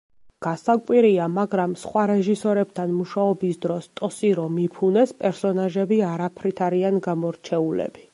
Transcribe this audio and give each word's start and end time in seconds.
გასაკვირია, 0.43 1.25
მაგრამ 1.33 1.73
სხვა 1.81 2.05
რეჟისორებთან 2.11 2.95
მუშაობის 3.01 3.59
დროს 3.65 3.89
ტოსირო 4.01 4.47
მიფუნეს 4.55 5.13
პერსონაჟები 5.21 6.01
არაფრით 6.13 6.63
არიან 6.69 6.99
გამორჩეულები. 7.09 8.07